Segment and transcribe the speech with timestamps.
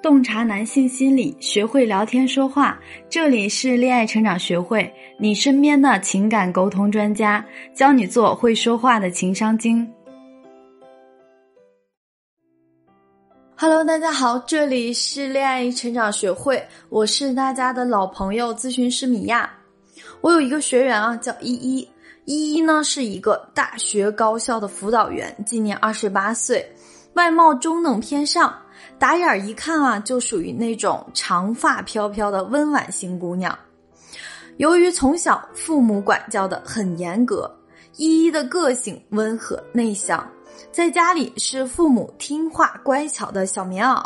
[0.00, 2.78] 洞察男性心理，学会聊天说话。
[3.10, 7.44] 这里是恋爱成长学会，你身边的情感沟通专家，
[7.74, 9.92] 教你做会说话的情商精。
[13.56, 19.50] Hello，大家好，这里是恋爱成长学会，我是大家的老朋友咨询师米娅。
[20.20, 21.88] 我有一个学员啊，叫依依，
[22.24, 26.64] 依依呢是一个大学高校的辅导员，今年二十八岁，
[27.14, 28.56] 外貌中等偏上。
[28.98, 33.56] 打眼儿一看啊，就属于那种长发飘飘的温婉型姑娘。
[34.56, 37.48] 由于从小父母管教的很严格，
[37.96, 40.28] 依依的个性温和内向，
[40.72, 44.04] 在家里是父母听话乖巧的小棉袄。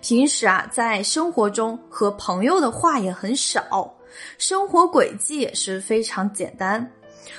[0.00, 3.92] 平时啊，在生活中和朋友的话也很少，
[4.38, 6.88] 生活轨迹也是非常简单。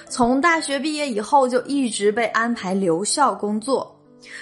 [0.09, 3.94] 从大学毕业以后，就一直被安排留校工作。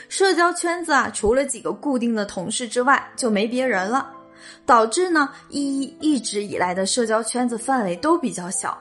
[0.09, 4.09] 社交圈子啊，除了几个固定的同事之外，就没别人了，
[4.65, 8.77] 导致呢依依一直以来的社交圈子范围都比较小。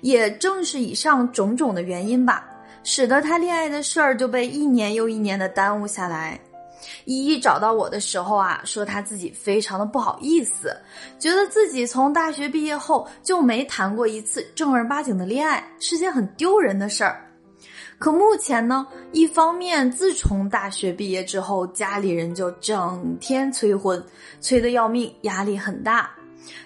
[0.00, 2.48] 也正是以上种种的原因吧，
[2.82, 6.40] 使得她恋爱的事儿就被一年又一年的耽误下来。
[7.04, 10.74] 依依找到我的时候啊，说她自己非常的不好意思，
[11.18, 17.27] 觉得自己从大学毕业后就没谈过一次正儿八经的恋爱，是件很丢人的事儿。
[17.98, 24.00] 可目前呢，一方面，自从大学毕业之后，家里人就整天催婚，
[24.40, 26.08] 催得要命，压力很大；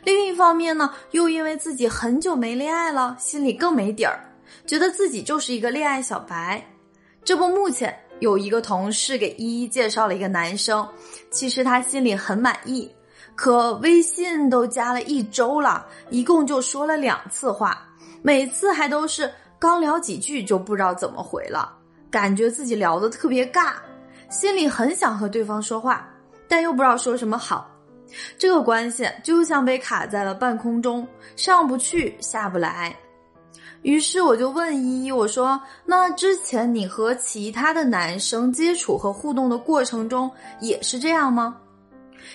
[0.04, 4.20] 另一方面呢，又因为自己很久没恋爱了，心里更没底儿，
[4.66, 6.62] 觉得自己就是一个恋爱小白。
[7.24, 10.86] 这不，目前有一个同事给依依介绍了一个男生，
[11.30, 12.90] 其实他心里很满意，
[13.34, 17.88] 可微信都加了一周了，一共就说了两次话，
[18.20, 19.32] 每次还都是。
[19.62, 21.72] 刚聊几句就不知道怎么回了，
[22.10, 23.74] 感觉自己聊得特别尬，
[24.28, 26.04] 心里很想和对方说话，
[26.48, 27.70] 但又不知道说什么好。
[28.36, 32.92] 这个关系就像被卡在了半空中，上不去下不来。
[33.82, 40.28] 于是我就问依依，我说：“那之前你和其他的男生接触和互动的过程中
[40.60, 41.56] 也是这样吗？”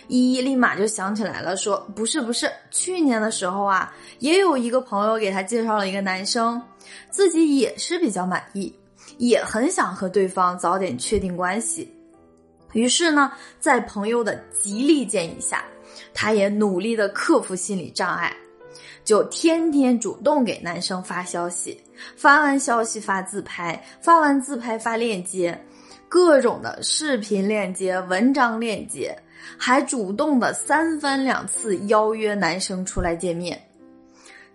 [0.07, 6.61] 依依立马就想起来了，说：“不是不是，去年的时候啊，也有一个朋友给他介绍了一个男生。”
[7.11, 8.73] 自己也是比较满意，
[9.17, 11.93] 也很想和对方早点确定关系。
[12.73, 15.63] 于是呢，在朋友的极力建议下，
[16.13, 18.35] 他也努力的克服心理障碍，
[19.03, 21.81] 就天天主动给男生发消息，
[22.15, 25.59] 发完消息发自拍，发完自拍发链接，
[26.07, 29.17] 各种的视频链接、文章链接，
[29.57, 33.61] 还主动的三番两次邀约男生出来见面。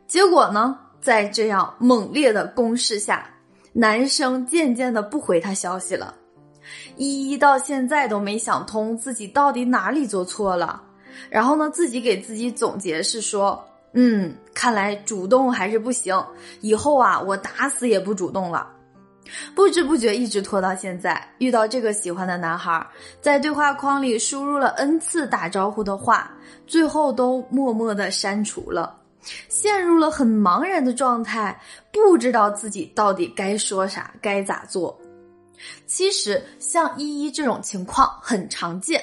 [0.07, 0.79] 结果呢？
[1.01, 3.29] 在这样猛烈的攻势下，
[3.73, 6.15] 男生渐渐的不回他消息了。
[6.97, 10.81] 依依到现在都没想通自己到底哪里做错了。
[11.29, 13.63] 然后呢，自己给自己总结是说
[13.95, 16.25] ：“嗯，看来主动还是不行，
[16.61, 18.71] 以后啊，我打死也不主动了。”
[19.55, 22.87] 不知不觉一直拖到现在，遇到这个喜欢的男孩，
[23.21, 26.31] 在对话框里输入了 n 次打招呼的话，
[26.67, 28.99] 最后都默默的删除了。
[29.49, 31.57] 陷入了很茫然的状态，
[31.93, 34.99] 不知道自己到底该说啥，该咋做。
[35.87, 39.01] 其实像依依这种情况很常见，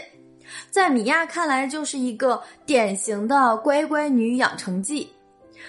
[0.70, 5.10] 在米娅看来就是一个典型的乖乖女养成记。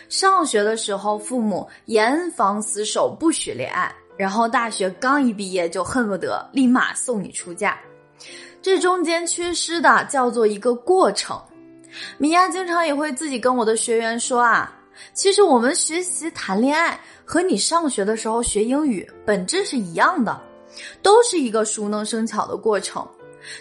[0.08, 3.88] 上学的时候，父母严防死守，不许恋爱；
[4.20, 7.78] 然后大学刚一毕业，就恨不得立马送你出嫁。
[8.60, 11.40] 这中间缺失的叫做一个过程。
[12.18, 14.70] 米娅经常也会自己跟我的学员说啊，
[15.14, 20.38] 其实我们学习谈恋爱和你上学的时候学英语本质是一样的，
[21.00, 23.08] 都是一个熟能生巧的过程。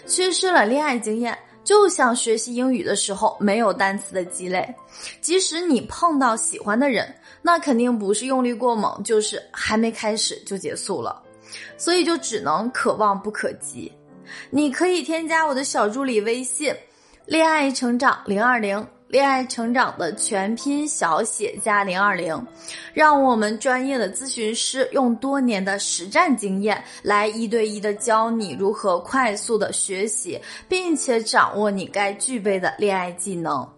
[0.06, 4.74] 缺失了恋爱经验，就像学习英语的时候没有单词的积累，
[5.20, 11.22] 即使你碰到喜欢的人，那肯定不是用力过猛，就是还没开始就结束了，
[11.76, 13.92] 所以就只能可望不可及。
[14.50, 16.74] 你可以添加我的小助理微信。
[17.26, 22.46] 恋爱成长零二零，恋爱成长的全拼小写加零二零，
[22.94, 33.68] 让我们专业的咨询师用多年的实战经验来一对一的教你如何快速的学习，并且掌握你该具备的恋爱技能。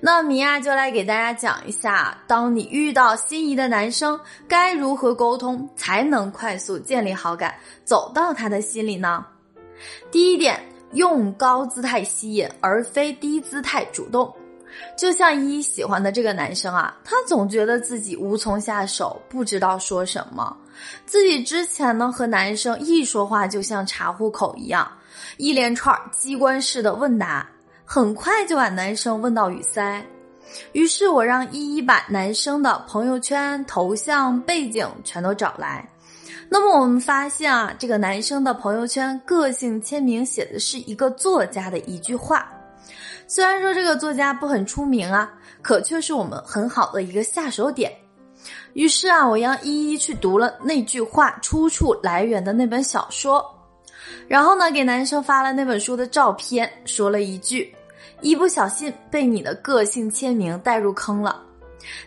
[0.00, 4.18] 那米娅就来给大家讲一下，当你遇到心仪的男生，
[4.48, 7.54] 该如何沟通才能快速建立好感，
[7.84, 9.24] 走到他的心里呢？
[10.10, 10.60] 第一点。
[10.92, 14.32] 用高姿态吸引，而非低姿态主动。
[14.96, 20.56] 就像依依喜欢的这个男生啊，他总觉得自己无从下手，不知道说什么。
[21.06, 24.90] 自己之前呢和男生一说话就像查户口一样，
[25.36, 27.48] 一连串机关式的问答，
[27.84, 30.04] 很快就把男生问到语塞。
[30.72, 35.88] 于是我让依依把男生的朋友圈、头像、背景全都找来。
[36.48, 42.48] 那么我们发现啊，这个男生的朋友圈个性签名写的是一个作家的一句话。
[43.26, 45.32] 虽然说这个作家不很出名啊，
[45.62, 47.92] 可却是我们很好的一个下手点。
[48.74, 53.44] 于是啊，我让依依去读了那句话出处来源的那本小说，
[54.28, 57.74] 然后呢，给男生发了那本书的照片，说了一句。
[58.20, 61.42] 一不小心被你的个性签名带入坑了，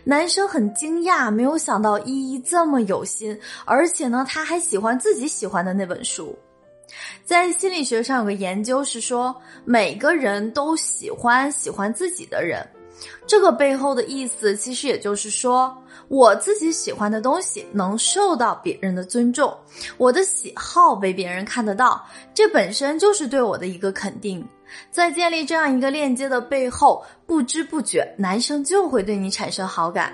[0.04, 6.36] 男生很惊讶，没有想到依依这么有心，而且呢，他还喜欢自己喜欢的那本书。
[7.24, 12.66] 在心理学上有个研究是说，每个人都喜欢喜欢自己的人，
[13.26, 15.76] 这个背后的意思其实也就是说，
[16.08, 19.56] 我自己喜欢的东西能受到别人的尊重，
[19.96, 24.46] 我的喜好被别人看得到，这本身就是对我的一个肯定。
[24.90, 30.12] 在建立这样一个链接的背后，不知不觉男生就会对你产生好感。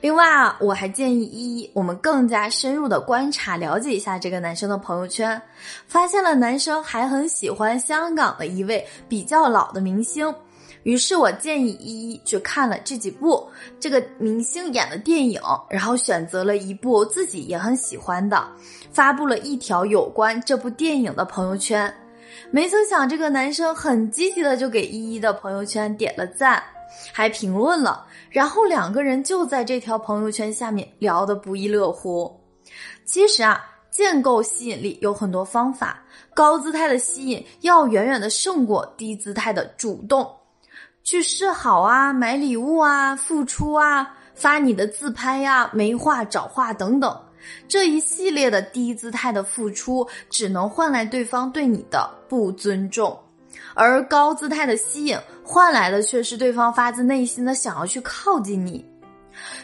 [0.00, 5.40] 另外啊，我还建议依依，我们更加深入的观察了解一下这个男生的朋友圈，
[5.86, 10.34] 发现了男生还很喜欢香港的一位比较老的明星。
[10.84, 13.48] 于是我建议依依去看了这几部
[13.78, 15.40] 这个明星演的电影，
[15.70, 18.44] 然后选择了一部自己也很喜欢的，
[18.90, 21.92] 发布了一条有关这部电影的朋友圈。
[22.50, 26.60] 没曾想，这个男生很积极的就给依依的朋友圈点了赞，
[27.12, 32.40] 还评论了，然后两个人就在这条朋友圈下面聊得不亦乐乎。
[33.04, 36.02] 其实啊，建构吸引力有很多方法，
[36.34, 40.30] 高姿态的吸引要远远的胜过低姿态的主动，
[41.02, 47.20] 去示好啊，买礼物啊，付出啊，发你的自拍呀，没话找话等等。
[47.66, 53.18] 这一系列的低姿态的付出，只能换来对方对你的不尊重，
[53.74, 58.84] 而高姿态的吸引换来的却是对方发自内心的想要去靠近你。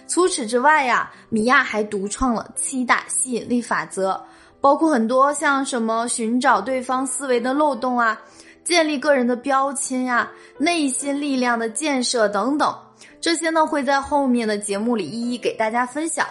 [0.07, 4.21] 除此之外呀，米娅还独创了七大吸引力法则，
[4.61, 8.19] 包括很多像什么寻找对方思维的漏洞啊，
[8.65, 12.75] 建立个人的标签呀，内心力量的建设等等，
[13.21, 16.27] 这些呢会在后面的节目里一一给大家分享。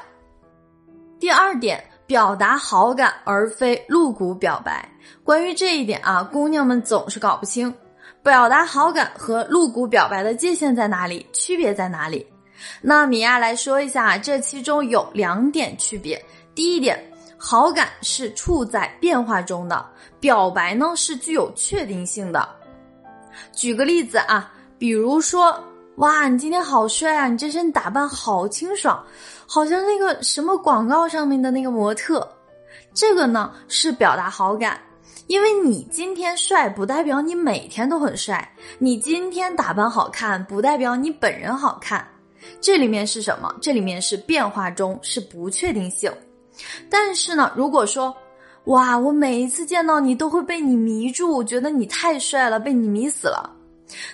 [1.20, 4.90] 第二点，表达好感而非露骨表白。
[5.24, 7.74] 关于这一点啊，姑娘们总是搞不清，
[8.24, 12.26] 表达好感和露骨表白的界限在哪里，区别在哪里？
[12.82, 16.24] 那米娅来说一下，这其中有两点区别。
[16.56, 16.98] 第一点，
[17.38, 19.86] 好感是处在变化中的，
[20.20, 22.48] 表白呢是具有确定性的。
[23.52, 25.64] 举个例子啊，比如说，
[25.98, 29.04] 哇，你今天好帅啊，你这身打扮好清爽。
[29.48, 32.28] 好像那个什么广告上面的那个模特，
[32.94, 34.80] 这个呢是表达好感，
[35.26, 38.48] 因为你今天帅不代表你每天都很帅，
[38.78, 42.08] 你今天打扮好看不代表你本人好看，
[42.62, 43.52] 这里面是什么？
[43.60, 46.12] 这里面是变化中是不确定性。
[46.92, 48.16] 但是呢，如果说，
[48.66, 53.57] 哇，我每一次见到你都会被你迷住，觉得你太帅了，被你迷死了。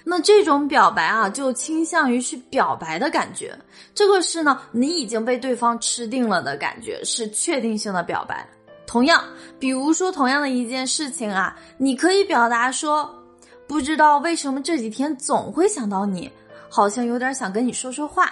[0.04, 3.58] 那这种表白啊，就倾向于去表白的感觉，
[3.96, 8.48] 这个是呢，你已经被对方吃定了的感觉，是确定性的表白。
[8.86, 9.24] 同样，
[9.58, 13.10] 比如说同样的一件事情啊，你可以表达说，
[13.68, 16.32] 不知道为什么这几天总会想到你，
[16.70, 18.32] 好像有点想跟你说说话。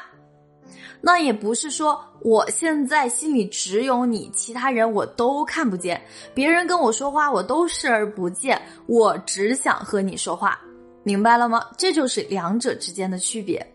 [1.03, 5.99] 那也不是说我现在心里只有你，其他人我都看不见，
[6.35, 10.59] 别人跟我说话我都视而不见，我只想和你说话。
[11.03, 11.65] 明白了吗？
[11.77, 13.65] 这就是两者之间的区别。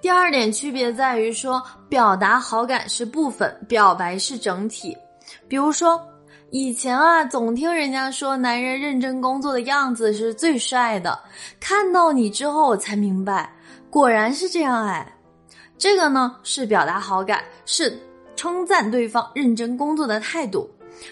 [0.00, 4.96] 第二点区别在于说，表达好感是部分，表白是整体。
[5.48, 6.00] 比如说，
[6.50, 11.18] 以前啊，总听人家说男人认真工作的样子是最帅的，
[11.58, 13.50] 看到你之后我才明白，
[13.90, 15.10] 果然是这样哎。
[15.76, 17.98] 这个呢是表达好感，是
[18.36, 20.70] 称赞对方认真工作的态度。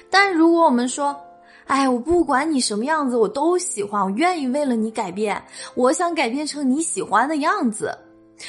[0.08, 1.18] 但如果我们说，
[1.66, 5.42] 哎，我不管你什么样子，我都喜欢，我愿意为了你改变，
[5.74, 7.96] 我想改变成你喜欢的样子。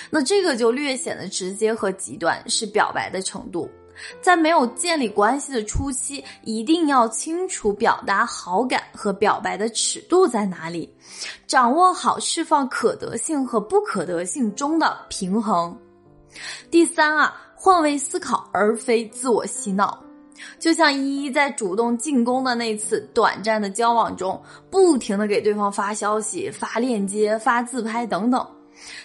[0.09, 3.69] 那这个就略显得直接和极端，是表白的程度。
[4.21, 10.91] 在没有建立关系的初期，一定要清楚表达好感和表白的尺度在哪里，
[11.45, 15.77] 掌握好释放可得性和不可得性中的平衡。
[16.71, 20.02] 第三啊，换位思考而非自我洗脑。
[20.59, 28.45] 就像依依在主动进攻的那次短暂的交往中，不停的给对方发消息、发链接、发自拍等等，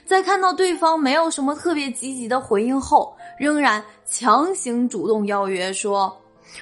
[0.04, 6.16] 在看到对方没有什么特别积极的回应后，仍然强行主动邀约说：“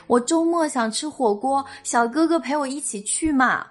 [0.07, 3.67] 我周末想吃火锅，小哥哥陪我一起去嘛。”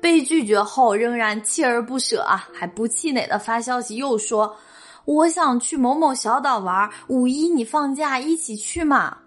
[0.00, 4.56] 被拒绝后仍然锲而不舍啊，还不气馁的发消息又说
[5.04, 9.18] ：“我想去某某小岛玩，五一你放假一起去嘛。”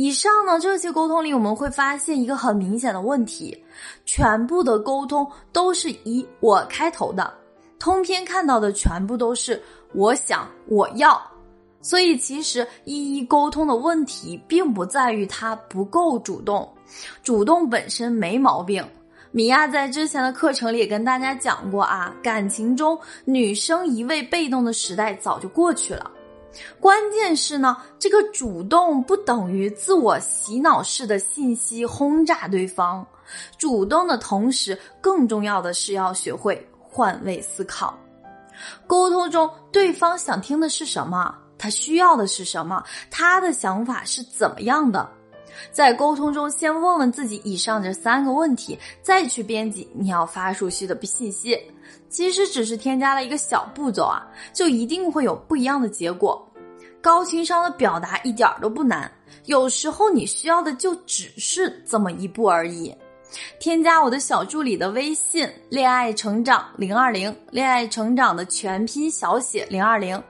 [0.00, 3.54] 以上呢这些沟通里，我们会发现一个很明显的问题：
[4.06, 7.30] 全部的沟通都是以我开头的，
[7.78, 11.20] 通篇看到的全部都是我想我要。
[11.82, 16.66] 所以其实一一沟通的问题，并不在于他不够主动，
[17.22, 18.82] 主动本身没毛病。
[19.32, 26.10] 米娅在之前的课程里也跟大家讲过啊，感情中女生一味被动的时代早就过去了。
[26.80, 33.06] 关键是呢，这个主动不等于自我洗脑式的信息轰炸对方。
[33.56, 37.96] 主动的同时，更重要的是要学会换位思考。
[38.86, 41.34] 沟通中，对方想听的是什么？
[41.56, 42.82] 他需要的是什么？
[43.10, 45.08] 他的想法是怎么样的？
[45.70, 51.58] 在沟通中，先问问自己以上这三个问题，再去编辑你要发出去的信息。
[52.08, 56.46] 其实只是添加了一个小步骤啊，就一定会有不一样的结果。
[57.00, 59.10] 高情商的表达一点都不难，
[59.46, 62.94] 有时候你需要的就只是这么一步而已。
[63.58, 70.22] 添加我的小助理的微信“恋爱成长零二零”，恋爱成长的全拼小写零二零，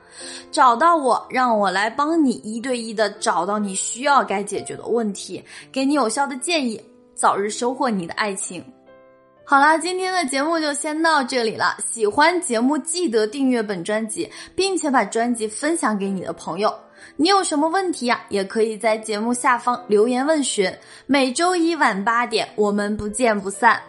[0.50, 6.80] 找到我，让我来帮你一对一的找到你需要该解决的问题，给你有效的建议，
[7.14, 8.64] 早日收获你的爱情。
[9.44, 11.76] 好啦，今天的节目就先到这里了。
[11.90, 16.72] 喜欢节目记得订阅本专辑，并且把专辑分享给你的朋友。
[17.16, 18.20] 你有什么问题呀？
[18.28, 20.72] 也可以在节目下方留言问询。
[21.06, 23.80] 每周一晚八点，我们不见不散。